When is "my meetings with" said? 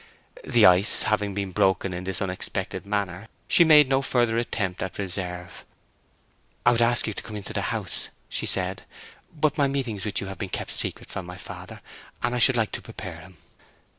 9.59-10.19